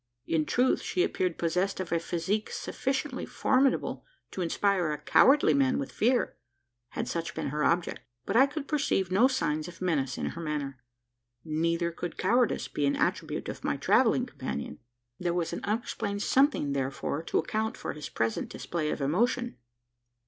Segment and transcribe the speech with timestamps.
[0.25, 5.77] In truth, she appeared possessed of a physique sufficiently formidable to inspire a cowardly man
[5.77, 6.37] with fear
[6.93, 10.41] had such been her object but I could perceive no signs of menace in her
[10.41, 10.81] manner.
[11.45, 14.79] Neither could cowardice be an attribute of my travelling companion.
[15.19, 19.57] There was an unexplained something, therefore, to account for his present display of emotion.